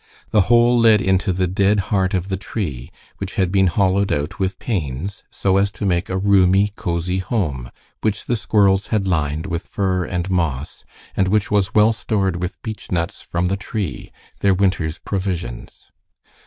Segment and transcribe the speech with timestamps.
[0.31, 4.39] The hole led into the dead heart of the tree, which had been hollowed out
[4.39, 7.69] with pains so as to make a roomy, cosy home,
[8.01, 10.85] which the squirrels had lined with fur and moss,
[11.15, 15.91] and which was well stored with beechnuts from the tree, their winter's provisions.